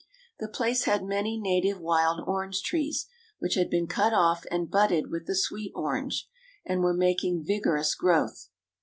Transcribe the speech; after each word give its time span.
The 0.39 0.47
place 0.47 0.85
had 0.85 1.03
many 1.03 1.39
native 1.39 1.79
wild 1.79 2.23
orange 2.25 2.63
trees, 2.63 3.05
which 3.37 3.53
had 3.53 3.69
been 3.69 3.85
cut 3.85 4.13
off 4.15 4.45
and 4.49 4.67
budded 4.67 5.11
with 5.11 5.27
the 5.27 5.35
sweet 5.35 5.71
orange, 5.75 6.27
and 6.65 6.81
were 6.81 6.95
making 6.95 7.45
vigorous 7.45 7.93
growth. 7.93 8.49